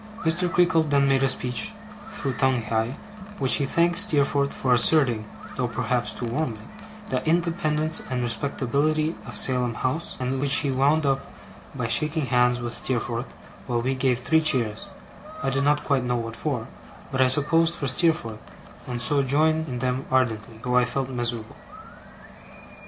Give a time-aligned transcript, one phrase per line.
[0.25, 0.51] Mr.
[0.51, 1.73] Creakle then made a speech,
[2.11, 2.95] through Tungay, in
[3.37, 5.25] which he thanked Steerforth for asserting
[5.57, 6.63] (though perhaps too warmly)
[7.09, 11.31] the independence and respectability of Salem House; and which he wound up
[11.75, 13.27] by shaking hands with Steerforth,
[13.67, 14.89] while we gave three cheers
[15.43, 16.67] I did not quite know what for,
[17.11, 18.39] but I supposed for Steerforth,
[18.87, 21.57] and so joined in them ardently, though I felt miserable.